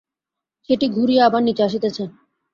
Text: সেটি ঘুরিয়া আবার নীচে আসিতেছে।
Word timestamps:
সেটি 0.69 0.85
ঘুরিয়া 0.87 1.23
আবার 1.25 1.41
নীচে 1.43 1.61
আসিতেছে। 1.63 2.03